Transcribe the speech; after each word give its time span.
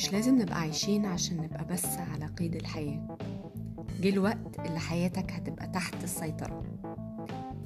مش 0.00 0.12
لازم 0.12 0.38
نبقى 0.42 0.60
عايشين 0.60 1.06
عشان 1.06 1.36
نبقى 1.36 1.64
بس 1.64 1.86
على 1.98 2.26
قيد 2.26 2.54
الحياة. 2.56 3.16
جه 4.00 4.08
الوقت 4.08 4.58
اللي 4.66 4.78
حياتك 4.78 5.32
هتبقى 5.32 5.66
تحت 5.66 6.04
السيطرة. 6.04 6.62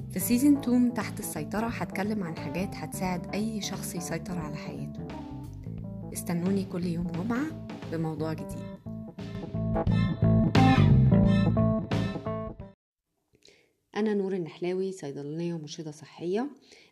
في 0.09 0.19
سيزن 0.19 0.57
2 0.57 0.81
من 0.81 0.93
تحت 0.93 1.19
السيطرة 1.19 1.67
هتكلم 1.67 2.23
عن 2.23 2.37
حاجات 2.37 2.75
هتساعد 2.75 3.33
أي 3.33 3.61
شخص 3.61 3.95
يسيطر 3.95 4.37
على 4.39 4.55
حياته. 4.55 5.07
استنوني 6.13 6.65
كل 6.65 6.85
يوم 6.85 7.07
جمعة 7.07 7.67
بموضوع 7.91 8.33
جديد. 8.33 8.65
أنا 13.95 14.13
نور 14.13 14.33
النحلاوي 14.33 14.91
صيدلانية 14.91 15.53
ومرشدة 15.53 15.91
صحية. 15.91 16.49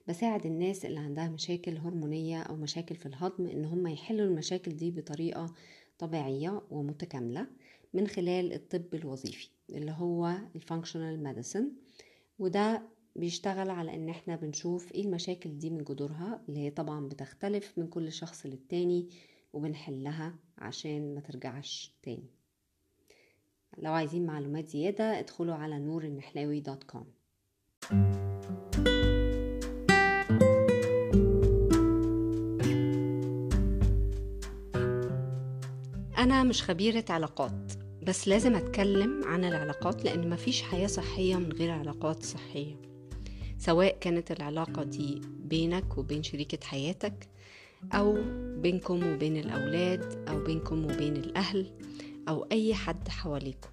بساعد 0.08 0.46
الناس 0.46 0.86
اللي 0.86 1.00
عندها 1.00 1.30
مشاكل 1.30 1.78
هرمونية 1.78 2.42
أو 2.42 2.56
مشاكل 2.56 2.96
في 2.96 3.06
الهضم 3.06 3.46
إن 3.48 3.66
هم 3.66 3.88
يحلوا 3.88 4.26
المشاكل 4.28 4.72
دي 4.76 4.92
بطريقة 4.92 5.54
طبيعية 6.00 6.62
ومتكاملة 6.72 7.48
من 7.94 8.08
خلال 8.08 8.54
الطب 8.54 8.94
الوظيفي 8.96 9.50
اللي 9.70 9.92
هو 9.92 10.38
ال 10.56 10.62
functional 10.62 11.24
medicine 11.24 11.72
وده 12.40 12.82
بيشتغل 13.16 13.70
على 13.70 13.96
إن 13.96 14.10
إحنا 14.10 14.36
بنشوف 14.36 14.92
إيه 14.92 15.06
المشاكل 15.06 15.58
دي 15.58 15.70
من 15.70 15.84
جذورها 15.84 16.42
اللي 16.50 16.60
هي 16.60 16.70
طبعا 16.72 17.08
بتختلف 17.08 17.74
من 17.78 17.88
كل 17.88 18.12
شخص 18.12 18.46
للتاني 18.46 19.10
وبنحلها 19.54 20.36
عشان 20.58 21.16
ما 21.16 21.22
ترجعش 21.22 21.94
تاني. 22.04 22.43
لو 23.78 23.92
عايزين 23.94 24.26
معلومات 24.26 24.68
زيادة 24.70 25.20
ادخلوا 25.20 25.56
على 25.56 25.80
نور 25.80 26.04
النحلاوي 26.04 26.60
dot 26.60 26.84
com. 26.84 27.06
أنا 36.18 36.44
مش 36.44 36.64
خبيرة 36.64 37.06
علاقات 37.10 37.74
بس 38.04 38.28
لازم 38.28 38.56
أتكلم 38.56 39.22
عن 39.26 39.46
العلاقات 39.46 40.04
لأن 40.06 40.30
مفيش 40.30 40.62
حياة 40.62 40.88
صحية 40.88 41.36
من 41.36 41.52
غير 41.52 41.72
علاقات 41.72 42.24
صحية. 42.24 42.76
سواء 43.58 43.98
كانت 44.02 44.32
العلاقة 44.32 44.84
دي 44.84 45.22
بينك 45.40 45.98
وبين 45.98 46.24
شريكة 46.24 46.68
حياتك 46.68 47.28
أو 47.94 48.18
بينكم 48.58 49.14
وبين 49.14 49.38
الأولاد 49.38 50.26
أو 50.30 50.44
بينكم 50.44 50.86
وبين 50.86 51.16
الأهل 51.16 51.72
أو 52.30 52.44
أي 52.52 52.74
حد 52.74 53.08
حواليكم. 53.10 53.70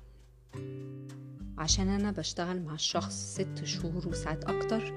عشان 1.59 1.89
أنا 1.89 2.11
بشتغل 2.11 2.63
مع 2.63 2.75
الشخص 2.75 3.35
ست 3.35 3.65
شهور 3.65 4.09
وساعات 4.09 4.45
أكتر 4.45 4.95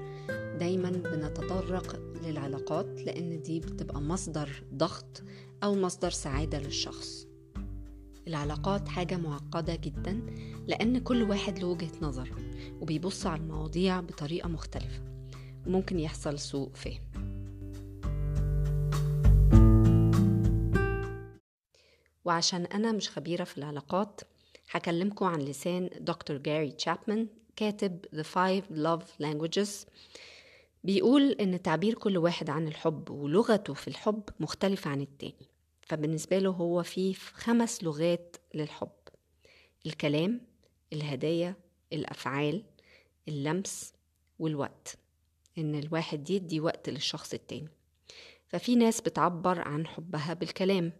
دايما 0.58 0.90
بنتطرق 0.90 1.96
للعلاقات 2.22 2.86
لأن 3.00 3.42
دي 3.42 3.60
بتبقى 3.60 4.00
مصدر 4.00 4.64
ضغط 4.74 5.22
أو 5.64 5.74
مصدر 5.74 6.10
سعادة 6.10 6.58
للشخص. 6.58 7.26
العلاقات 8.28 8.88
حاجة 8.88 9.16
معقدة 9.16 9.74
جدا 9.74 10.20
لأن 10.66 10.98
كل 10.98 11.22
واحد 11.22 11.58
له 11.58 11.66
وجهة 11.66 11.92
نظر 12.02 12.30
وبيبص 12.80 13.26
على 13.26 13.40
المواضيع 13.40 14.00
بطريقة 14.00 14.48
مختلفة. 14.48 15.02
وممكن 15.66 15.98
يحصل 16.00 16.38
سوء 16.38 16.70
فهم. 16.74 17.00
وعشان 22.24 22.64
أنا 22.66 22.92
مش 22.92 23.10
خبيرة 23.10 23.44
في 23.44 23.58
العلاقات 23.58 24.20
هكلمكم 24.70 25.24
عن 25.26 25.38
لسان 25.40 25.90
دكتور 26.00 26.36
جاري 26.36 26.70
تشابمان 26.70 27.28
كاتب 27.56 28.06
The 28.14 28.24
Five 28.24 28.76
Love 28.76 29.24
Languages. 29.26 29.68
بيقول 30.84 31.30
إن 31.32 31.62
تعبير 31.62 31.94
كل 31.94 32.18
واحد 32.18 32.50
عن 32.50 32.68
الحب 32.68 33.10
ولغته 33.10 33.74
في 33.74 33.88
الحب 33.88 34.22
مختلفة 34.40 34.90
عن 34.90 35.00
التاني 35.00 35.48
فبالنسبة 35.82 36.38
له 36.38 36.50
هو 36.50 36.82
في 36.82 37.14
خمس 37.14 37.84
لغات 37.84 38.36
للحب. 38.54 38.90
الكلام 39.86 40.40
الهدايا 40.92 41.54
الأفعال 41.92 42.62
اللمس 43.28 43.94
والوقت 44.38 44.98
إن 45.58 45.74
الواحد 45.74 46.30
يدي 46.30 46.60
وقت 46.60 46.88
للشخص 46.88 47.34
التاني. 47.34 47.68
ففي 48.48 48.76
ناس 48.76 49.00
بتعبر 49.00 49.60
عن 49.60 49.86
حبها 49.86 50.34
بالكلام. 50.34 50.92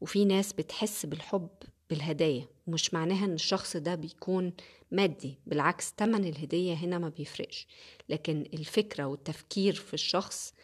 وفي 0.00 0.24
ناس 0.24 0.52
بتحس 0.52 1.06
بالحب 1.06 1.48
بالهدايا 1.90 2.46
ومش 2.66 2.94
معناها 2.94 3.24
إن 3.24 3.34
الشخص 3.34 3.76
ده 3.76 3.94
بيكون 3.94 4.52
مادي 4.90 5.38
بالعكس 5.46 5.92
تمن 5.92 6.24
الهدية 6.24 6.74
هنا 6.74 6.98
ما 6.98 7.08
بيفرقش. 7.08 7.66
لكن 8.08 8.46
الفكرة 8.54 9.04
والتفكير 9.04 9.74
في 9.74 9.94
الشخص 9.94 10.54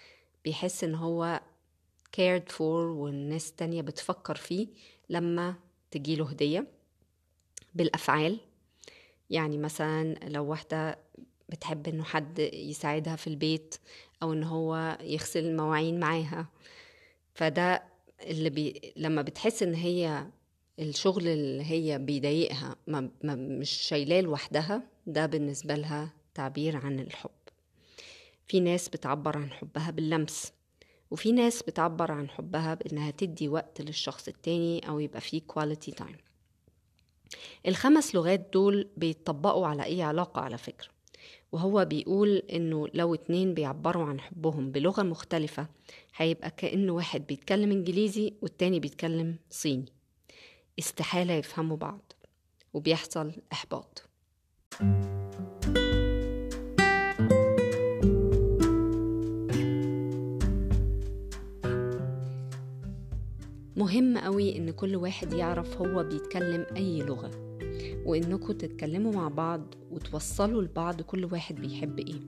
بيحس 0.44 0.84
إن 0.84 0.94
هو 0.94 1.40
cared 2.16 2.52
for 2.52 2.60
والناس 2.60 3.52
تانية 3.52 3.82
بتفكر 3.82 4.34
فيه 4.34 4.66
لما 5.08 5.54
تجيله 5.90 6.30
هدية. 6.30 6.66
بالأفعال 7.74 8.38
يعني 9.30 9.58
مثلا 9.58 10.14
لو 10.14 10.44
واحدة 10.44 10.98
بتحب 11.48 11.88
إنه 11.88 12.04
حد 12.04 12.38
يساعدها 12.38 13.16
في 13.16 13.26
البيت 13.26 13.74
أو 14.22 14.32
إن 14.32 14.42
هو 14.44 14.98
يغسل 15.00 15.44
المواعين 15.44 16.00
معاها 16.00 16.46
فده 17.34 17.82
اللي 18.22 18.50
بي... 18.50 18.92
لما 18.96 19.22
بتحس 19.22 19.62
إن 19.62 19.74
هي 19.74 20.26
الشغل 20.78 21.28
اللي 21.28 21.64
هي 21.64 21.98
بيضايقها 21.98 22.76
ما... 22.86 23.10
ما 23.22 23.34
مش 23.34 23.70
شايلاه 23.70 24.20
لوحدها 24.20 24.82
ده 25.06 25.26
بالنسبة 25.26 25.74
لها 25.74 26.12
تعبير 26.34 26.76
عن 26.76 27.00
الحب. 27.00 27.30
في 28.46 28.60
ناس 28.60 28.88
بتعبر 28.88 29.36
عن 29.36 29.50
حبها 29.50 29.90
باللمس 29.90 30.52
وفي 31.10 31.32
ناس 31.32 31.62
بتعبر 31.62 32.12
عن 32.12 32.28
حبها 32.30 32.74
بإنها 32.74 33.10
تدي 33.10 33.48
وقت 33.48 33.80
للشخص 33.80 34.28
التاني 34.28 34.88
أو 34.88 35.00
يبقى 35.00 35.20
فيه 35.20 35.40
quality 35.46 35.90
time 35.90 36.16
الخمس 37.66 38.14
لغات 38.14 38.50
دول 38.52 38.88
بيتطبقوا 38.96 39.66
على 39.66 39.84
أي 39.84 40.02
علاقة 40.02 40.40
على 40.40 40.58
فكرة؟ 40.58 40.88
وهو 41.52 41.84
بيقول 41.84 42.36
إنه 42.36 42.88
لو 42.94 43.14
اتنين 43.14 43.54
بيعبروا 43.54 44.04
عن 44.04 44.20
حبهم 44.20 44.70
بلغة 44.72 45.02
مختلفة 45.02 45.66
هيبقى 46.16 46.50
كأنه 46.50 46.92
واحد 46.92 47.26
بيتكلم 47.26 47.70
إنجليزي 47.70 48.34
والتاني 48.42 48.80
بيتكلم 48.80 49.36
صيني. 49.50 49.92
استحالة 50.78 51.34
يفهموا 51.34 51.76
بعض 51.76 52.12
وبيحصل 52.74 53.32
إحباط. 53.52 54.02
مهم 63.76 64.18
قوي 64.18 64.56
إن 64.56 64.70
كل 64.70 64.96
واحد 64.96 65.32
يعرف 65.32 65.76
هو 65.76 66.02
بيتكلم 66.02 66.66
أي 66.76 66.98
لغة. 67.02 67.49
وانكم 68.06 68.52
تتكلموا 68.52 69.12
مع 69.12 69.28
بعض 69.28 69.74
وتوصلوا 69.90 70.62
لبعض 70.62 71.02
كل 71.02 71.24
واحد 71.24 71.54
بيحب 71.54 71.98
إيه. 71.98 72.20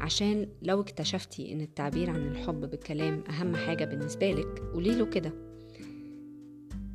عشان 0.00 0.48
لو 0.62 0.80
اكتشفتي 0.80 1.52
إن 1.52 1.60
التعبير 1.60 2.10
عن 2.10 2.28
الحب 2.28 2.60
بالكلام 2.60 3.24
أهم 3.30 3.56
حاجة 3.56 3.84
بالنسبة 3.84 4.32
لك 4.32 4.58
قوليله 4.74 5.06
كده. 5.06 5.32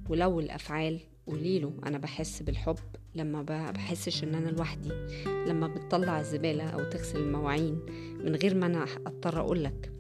ولو 0.09 0.39
الأفعال 0.39 0.99
قوليله 1.27 1.73
أنا 1.85 1.97
بحس 1.97 2.43
بالحب 2.43 2.75
لما 3.15 3.41
بحسش 3.71 4.23
إن 4.23 4.35
أنا 4.35 4.49
لوحدي. 4.49 4.89
لما 5.25 5.67
بتطلع 5.67 6.19
الزبالة 6.19 6.63
أو 6.63 6.83
تغسل 6.89 7.19
المواعين 7.19 7.79
من 8.23 8.35
غير 8.35 8.55
ما 8.55 8.65
أنا 8.65 8.83
أضطر 8.83 9.39
اقولك 9.39 9.91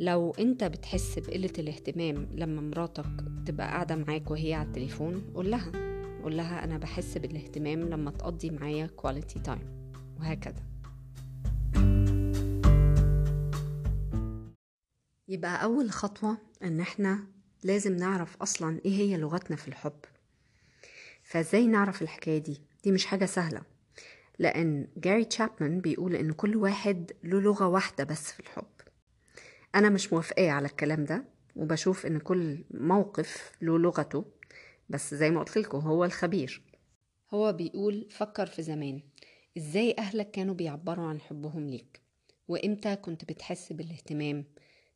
لو 0.00 0.30
أنت 0.38 0.64
بتحس 0.64 1.18
بقلة 1.18 1.52
الاهتمام 1.58 2.28
لما 2.34 2.60
مراتك 2.60 3.06
تبقى 3.46 3.66
قاعدة 3.66 3.96
معاك 3.96 4.30
وهي 4.30 4.54
على 4.54 4.66
التليفون 4.68 5.22
قول 5.34 5.50
لها. 5.50 5.91
قول 6.22 6.36
لها 6.36 6.64
أنا 6.64 6.78
بحس 6.78 7.18
بالاهتمام 7.18 7.80
لما 7.80 8.10
تقضي 8.10 8.50
معايا 8.50 8.86
quality 8.86 9.38
time 9.40 9.92
وهكذا. 10.20 10.62
يبقى 15.28 15.64
أول 15.64 15.90
خطوة 15.90 16.38
إن 16.62 16.80
إحنا 16.80 17.26
لازم 17.64 17.96
نعرف 17.96 18.36
أصلا 18.36 18.80
إيه 18.84 18.92
هي 18.98 19.16
لغتنا 19.16 19.56
في 19.56 19.68
الحب. 19.68 19.98
فإزاي 21.22 21.66
نعرف 21.66 22.02
الحكاية 22.02 22.38
دي؟ 22.38 22.60
دي 22.84 22.92
مش 22.92 23.06
حاجة 23.06 23.24
سهلة. 23.24 23.62
لأن 24.38 24.88
جاري 24.96 25.24
تشابمان 25.24 25.80
بيقول 25.80 26.14
إن 26.14 26.32
كل 26.32 26.56
واحد 26.56 27.12
له 27.24 27.40
لغة 27.40 27.66
واحدة 27.66 28.04
بس 28.04 28.32
في 28.32 28.40
الحب. 28.40 28.64
أنا 29.74 29.88
مش 29.88 30.12
موافقاه 30.12 30.50
على 30.50 30.66
الكلام 30.66 31.04
ده 31.04 31.24
وبشوف 31.56 32.06
إن 32.06 32.18
كل 32.18 32.64
موقف 32.70 33.52
له 33.62 33.78
لغته. 33.78 34.24
بس 34.92 35.14
زي 35.14 35.30
ما 35.30 35.40
قلت 35.40 35.58
لكم 35.58 35.78
هو 35.78 36.04
الخبير. 36.04 36.62
هو 37.34 37.52
بيقول 37.52 38.06
فكر 38.10 38.46
في 38.46 38.62
زمان. 38.62 39.00
إزاي 39.58 39.94
أهلك 39.98 40.30
كانوا 40.30 40.54
بيعبروا 40.54 41.06
عن 41.06 41.20
حبهم 41.20 41.68
ليك؟ 41.68 42.00
وإمتى 42.48 42.96
كنت 42.96 43.24
بتحس 43.24 43.72
بالاهتمام 43.72 44.44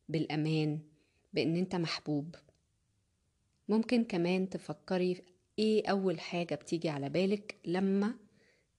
بالأمان 0.08 0.80
بإن 1.32 1.56
أنت 1.56 1.76
محبوب؟ 1.76 2.34
ممكن 3.68 4.04
كمان 4.04 4.48
تفكري 4.48 5.22
إيه 5.58 5.86
أول 5.90 6.20
حاجة 6.20 6.54
بتيجي 6.54 6.88
على 6.88 7.08
بالك 7.08 7.56
لما 7.64 8.14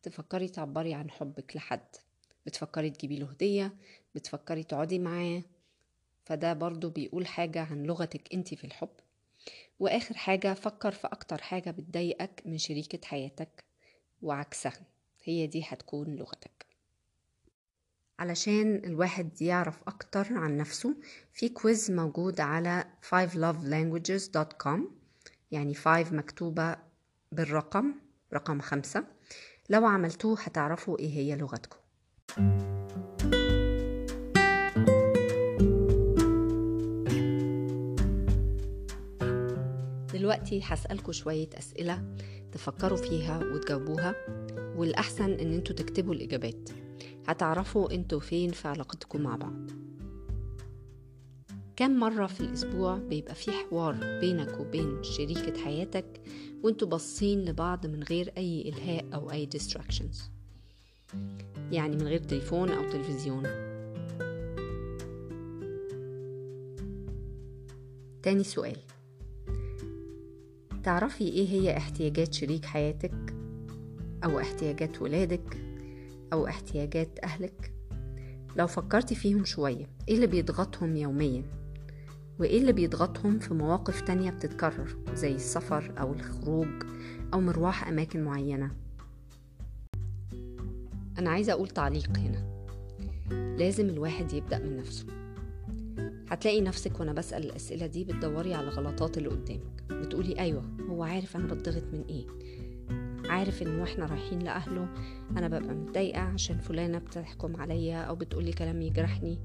تفكري 0.04 0.48
تعبري 0.48 0.94
عن 0.94 1.10
حبك 1.12 1.56
لحد؟ 1.56 1.96
بتفكري 2.46 2.90
تجيبي 2.90 3.20
له 3.20 3.26
هدية؟ 3.26 3.74
بتفكري 4.16 4.64
تقعدي 4.64 5.00
معاه؟ 5.00 5.44
فده 6.26 6.54
برضو 6.54 6.90
بيقول 6.90 7.28
حاجة 7.28 7.62
عن 7.62 7.84
لغتك 7.84 8.34
انت 8.34 8.54
في 8.54 8.64
الحب. 8.64 8.90
وآخر 9.80 10.18
حاجة 10.18 10.54
فكر 10.54 10.92
في 10.92 11.08
أكتر 11.08 11.42
حاجة 11.42 11.72
بتضايقك 11.72 12.42
من 12.46 12.58
شريكة 12.58 13.08
حياتك 13.08 13.64
وعكسها. 14.22 14.82
هي 15.24 15.48
دي 15.48 15.64
هتكون 15.68 16.16
لغتك. 16.16 16.66
علشان 18.20 18.76
الواحد 18.76 19.42
يعرف 19.42 19.84
أكتر 19.88 20.28
عن 20.34 20.58
نفسه 20.58 20.96
في 21.34 21.50
كويز 21.50 21.92
موجود 21.92 22.40
على 22.42 22.86
5lovelanguages.com 23.10 24.80
يعني 25.52 25.74
5 25.74 26.16
مكتوبة 26.16 26.76
بالرقم 27.32 27.94
رقم 28.34 28.60
خمسة. 28.62 29.04
لو 29.70 29.86
عملتوه 29.86 30.40
هتعرفوا 30.42 31.00
إيه 31.00 31.10
هي 31.10 31.36
لغتكم. 31.36 31.78
دلوقتي 40.28 40.62
هسألكوا 40.64 41.14
شوية 41.14 41.50
أسئلة 41.58 42.16
تفكروا 42.52 42.98
فيها 42.98 43.40
وتجاوبوها 43.44 44.16
والأحسن 44.76 45.32
إن 45.32 45.54
أنتوا 45.54 45.76
تكتبوا 45.76 46.14
الإجابات. 46.14 46.70
هتعرفوا 47.28 47.94
أنتوا 47.94 48.20
فين 48.20 48.52
في 48.52 48.68
علاقتكم 48.68 49.22
مع 49.22 49.36
بعض. 49.36 49.70
كم 51.76 51.92
مرة 52.00 52.28
في 52.28 52.42
الأسبوع 52.42 52.98
بيبقى 52.98 53.36
في 53.36 53.52
حوار 53.52 54.20
بينك 54.20 54.60
وبين 54.60 55.04
شريكة 55.04 55.64
حياتك 55.64 56.22
وأنتوا 56.64 56.88
باصين 56.88 57.46
لبعض 57.46 57.86
من 57.86 58.04
غير 58.04 58.34
أي 58.38 58.70
إلهاء 58.70 59.06
أو 59.14 59.32
أي 59.32 59.50
distractions 59.56 60.18
يعني 61.72 61.96
من 61.96 62.08
غير 62.08 62.20
تليفون 62.20 62.70
أو 62.70 62.90
تلفزيون. 62.90 63.44
تاني 68.24 68.44
سؤال. 68.44 68.78
تعرفي 70.88 71.24
إيه 71.24 71.48
هي 71.48 71.78
احتياجات 71.78 72.34
شريك 72.34 72.66
حياتك؟ 72.66 73.36
أو 74.24 74.40
احتياجات 74.40 75.02
ولادك؟ 75.02 75.58
أو 76.34 76.48
احتياجات 76.48 77.20
أهلك؟ 77.24 77.74
لو 78.56 78.68
فكرتي 78.68 79.16
فيهم 79.16 79.46
شوية 79.46 79.90
إيه 80.10 80.16
اللي 80.16 80.28
بيضغطهم 80.28 80.96
يوميا؟ 80.96 81.44
وإيه 82.40 82.62
اللي 82.62 82.72
بيضغطهم 82.72 83.40
في 83.40 83.54
مواقف 83.54 84.02
تانية 84.02 84.32
بتتكرر 84.32 84.98
زي 85.14 85.36
السفر 85.36 85.94
أو 86.00 86.14
الخروج 86.14 86.84
أو 87.34 87.42
مروح 87.42 87.88
أماكن 87.88 88.24
معينة؟ 88.24 88.72
أنا 91.18 91.30
عايزة 91.30 91.54
أقول 91.54 91.68
تعليق 91.68 92.18
هنا. 92.18 92.68
لازم 93.58 93.90
الواحد 93.90 94.34
يبدأ 94.34 94.60
من 94.60 94.78
نفسه. 94.78 95.06
هتلاقي 96.30 96.62
نفسك 96.62 97.00
وأنا 97.00 97.14
بسأل 97.14 97.46
الأسئلة 97.46 97.88
دي 97.88 98.04
بتدوري 98.04 98.54
على 98.54 98.70
غلطات 98.70 99.18
اللي 99.18 99.30
قدامك. 99.30 99.84
بتقولي 99.92 100.40
أيوة 100.40 100.64
هو 100.90 101.04
عارف 101.04 101.36
أنا 101.36 101.54
بتضغط 101.54 101.84
من 101.94 102.04
إيه. 102.10 102.26
عارف 103.30 103.62
إن 103.62 103.80
وإحنا 103.80 104.06
رايحين 104.06 104.40
لأهله 104.40 104.90
أنا 105.38 105.48
ببقى 105.48 105.76
متضايقة 105.76 106.20
عشان 106.22 106.58
فلانة 106.58 106.98
بتحكم 106.98 107.56
عليا 107.56 107.98
أو 107.98 108.16
بتقولي 108.16 108.52
كلام 108.52 108.82
يجرحني. 108.82 109.40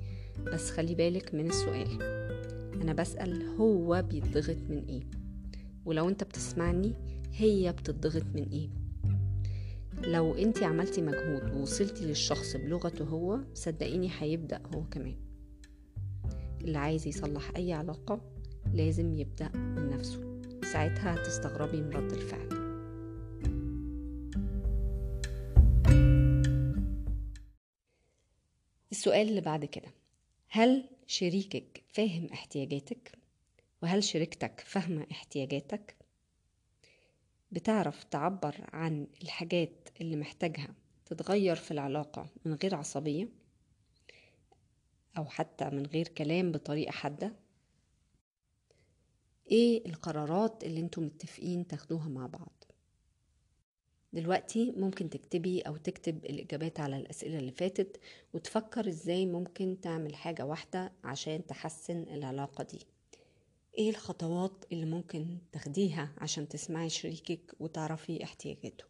بس 0.53 0.71
خلي 0.71 0.95
بالك 0.95 1.35
من 1.35 1.47
السؤال 1.47 2.03
أنا 2.83 2.93
بسأل 2.93 3.43
هو 3.47 4.03
بيتضغط 4.11 4.57
من 4.69 4.85
إيه؟ 4.89 5.03
ولو 5.85 6.09
أنت 6.09 6.25
بتسمعني 6.25 6.95
هي 7.33 7.73
بتتضغط 7.73 8.25
من 8.35 8.43
إيه؟ 8.53 8.69
لو 10.05 10.35
انت 10.35 10.63
عملتي 10.63 11.03
مجهود 11.03 11.55
ووصلتي 11.55 12.05
للشخص 12.05 12.57
بلغته 12.57 13.05
هو 13.05 13.41
صدقيني 13.55 14.11
هيبدأ 14.19 14.61
هو 14.75 14.85
كمان. 14.85 15.17
اللي 16.65 16.79
عايز 16.79 17.07
يصلح 17.07 17.53
أي 17.57 17.73
علاقة 17.73 18.21
لازم 18.73 19.15
يبدأ 19.19 19.49
من 19.57 19.91
نفسه. 19.91 20.41
ساعتها 20.73 21.15
هتستغربي 21.15 21.81
من 21.81 21.91
رد 21.91 22.13
الفعل. 22.13 22.63
السؤال 28.93 29.29
اللي 29.29 29.41
بعد 29.41 29.65
كده. 29.65 29.89
هل 30.49 30.89
شريكك 31.07 31.83
فاهم 31.89 32.27
احتياجاتك؟ 32.33 33.13
وهل 33.83 34.05
شريكتك 34.05 34.61
فاهمة 34.67 35.07
احتياجاتك؟ 35.11 35.97
بتعرف 37.53 38.05
تعبر 38.05 38.55
عن 38.73 39.07
الحاجات 39.23 39.89
اللي 40.01 40.17
محتاجها 40.17 40.75
تتغير 41.07 41.57
في 41.57 41.71
العلاقة 41.71 42.27
من 42.45 42.55
غير 42.63 42.75
عصبية؟ 42.75 43.29
أو 45.19 45.25
حتى 45.25 45.71
من 45.71 45.87
غير 45.87 46.09
كلام 46.09 46.53
بطريقة 46.53 46.91
حادة؟ 46.91 47.33
إيه 49.51 49.87
القرارات 49.87 50.65
اللي 50.65 50.81
أنتم 50.81 51.03
متفقين 51.03 51.67
تاخدوها 51.67 52.09
مع 52.09 52.27
بعض؟ 52.27 52.65
دلوقتي 54.13 54.73
ممكن 54.77 55.11
تكتبي 55.11 55.61
أو 55.61 55.77
تكتب 55.77 56.25
الإجابات 56.25 56.81
على 56.81 56.97
الأسئلة 56.97 57.39
اللي 57.39 57.53
فاتت 57.53 58.01
وتفكر 58.35 58.89
إزاي 58.89 59.27
ممكن 59.27 59.77
تعمل 59.83 60.15
حاجة 60.15 60.45
واحدة 60.47 60.93
عشان 61.05 61.47
تحسن 61.47 62.03
العلاقة 62.03 62.65
دي. 62.65 62.87
إيه 63.79 63.91
الخطوات 63.91 64.65
اللي 64.73 64.87
ممكن 64.87 65.39
تاخديها 65.53 66.13
عشان 66.19 66.49
تسمعي 66.49 66.89
شريكك 66.89 67.55
وتعرفي 67.61 68.25
احتياجاته؟ 68.25 68.85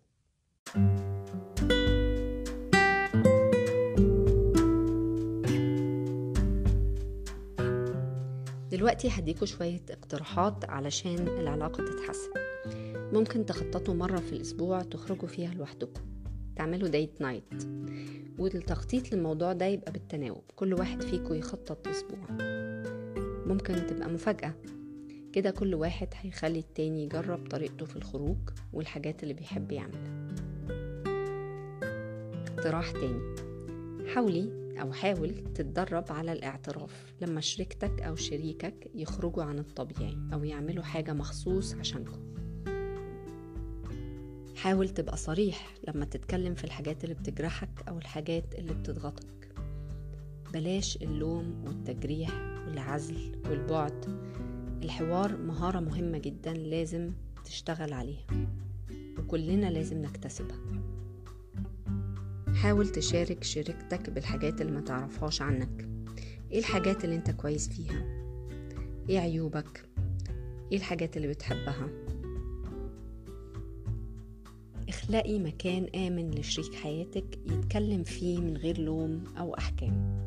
دلوقتي 8.82 9.08
هديكوا 9.08 9.46
شوية 9.46 9.80
اقتراحات 9.90 10.64
علشان 10.64 11.28
العلاقة 11.28 11.84
تتحسن. 11.84 12.30
ممكن 13.12 13.46
تخططوا 13.46 13.94
مرة 13.94 14.18
في 14.18 14.32
الأسبوع 14.32 14.82
تخرجوا 14.82 15.28
فيها 15.28 15.54
لوحدكم. 15.54 16.02
تعملوا 16.56 16.88
ديت 16.88 17.20
نايت 17.20 17.54
والتخطيط 18.38 19.12
للموضوع 19.12 19.52
ده 19.52 19.66
يبقى 19.66 19.92
بالتناوب. 19.92 20.42
كل 20.56 20.74
واحد 20.74 21.02
فيكم 21.02 21.34
يخطط 21.34 21.88
أسبوع 21.88 22.18
ممكن 23.46 23.86
تبقى 23.86 24.08
مفاجأة. 24.08 24.54
كده 25.32 25.50
كل 25.50 25.74
واحد 25.74 26.08
هيخلي 26.20 26.58
التاني 26.58 27.04
يجرب 27.04 27.48
طريقته 27.48 27.86
في 27.86 27.96
الخروج 27.96 28.38
والحاجات 28.72 29.22
اللي 29.22 29.34
بيحب 29.34 29.72
يعملها. 29.72 30.28
اقتراح 32.48 32.90
تاني. 32.90 33.36
حاولي 34.14 34.61
أو 34.82 34.92
حاول 34.92 35.52
تتدرب 35.54 36.04
على 36.10 36.32
الاعتراف 36.32 37.14
لما 37.20 37.40
شريكتك 37.40 38.02
أو 38.02 38.16
شريكك 38.16 38.90
يخرجوا 38.94 39.42
عن 39.42 39.58
الطبيعي 39.58 40.16
أو 40.32 40.44
يعملوا 40.44 40.84
حاجة 40.84 41.12
مخصوص 41.12 41.74
عشانكم. 41.74 42.32
حاول 44.56 44.88
تبقى 44.88 45.16
صريح 45.16 45.74
لما 45.88 46.04
تتكلم 46.04 46.54
في 46.54 46.64
الحاجات 46.64 47.04
اللي 47.04 47.14
بتجرحك 47.14 47.88
أو 47.88 47.98
الحاجات 47.98 48.54
اللي 48.54 48.74
بتضغطك. 48.74 49.54
بلاش 50.52 50.96
اللوم 50.96 51.64
والتجريح 51.66 52.30
والعزل 52.66 53.42
والبعد. 53.50 54.04
الحوار 54.82 55.36
مهارة 55.36 55.80
مهمة 55.80 56.18
جدا 56.18 56.52
لازم 56.52 57.12
تشتغل 57.44 57.92
عليها. 57.92 58.26
وكلنا 59.18 59.70
لازم 59.70 60.02
نكتسبها. 60.02 60.58
حاول 62.62 62.88
تشارك 62.88 63.44
شريكتك 63.44 64.10
بالحاجات 64.10 64.60
اللي 64.60 64.72
ما 64.72 64.80
تعرفهاش 64.80 65.42
عنك. 65.42 65.88
إيه 66.52 66.58
الحاجات 66.58 67.04
اللي 67.04 67.16
أنت 67.16 67.30
كويس 67.30 67.68
فيها؟ 67.68 68.04
إيه 69.08 69.18
عيوبك؟ 69.18 69.84
إيه 70.72 70.78
الحاجات 70.78 71.16
اللي 71.16 71.28
بتحبها؟ 71.28 71.88
اخلقي 74.88 75.38
مكان 75.38 75.86
آمن 75.94 76.30
لشريك 76.30 76.74
حياتك 76.74 77.38
يتكلم 77.46 78.02
فيه 78.04 78.38
من 78.38 78.56
غير 78.56 78.78
لوم 78.78 79.24
أو 79.38 79.54
أحكام. 79.54 80.22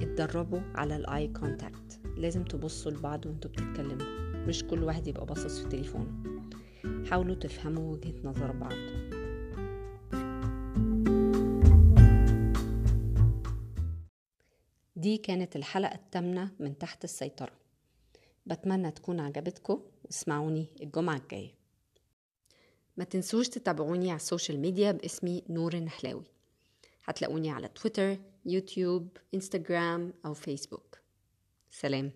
اتدربوا 0.00 0.60
على 0.74 0.96
ال 0.96 1.28
eye 1.28 1.50
contact 1.50 2.00
لازم 2.16 2.44
تبصوا 2.44 2.92
لبعض 2.92 3.26
وأنتوا 3.26 3.50
بتتكلموا. 3.50 4.46
مش 4.46 4.64
كل 4.64 4.82
واحد 4.84 5.06
يبقى 5.06 5.26
باصص 5.26 5.58
في 5.60 5.68
تليفونه 5.68 6.12
حاولوا 7.10 7.34
تفهموا 7.34 7.92
وجهة 7.92 8.14
نظر 8.24 8.52
بعض. 8.52 8.99
دي 15.00 15.16
كانت 15.16 15.56
الحلقة 15.56 15.94
الثامنة 15.94 16.50
من 16.58 16.78
تحت 16.78 17.04
السيطرة. 17.04 17.52
بتمنى 18.46 18.90
تكون 18.90 19.20
عجبتكم 19.20 19.82
واسمعوني 20.04 20.66
الجمعة 20.82 21.16
الجاية. 21.16 21.54
ما 22.96 23.04
تنسوش 23.04 23.48
تتابعوني 23.48 24.10
على 24.10 24.16
ال 24.16 24.22
social 24.22 24.60
media 24.60 24.92
باسمي 24.92 25.42
نور 25.48 25.74
النحلاوي. 25.74 26.24
هتلاقوني 27.04 27.50
على 27.50 27.68
تويتر 27.68 28.16
يوتيوب 28.46 29.08
انستجرام 29.34 30.12
أو 30.26 30.34
فيسبوك. 30.34 30.98
سلام. 31.70 32.12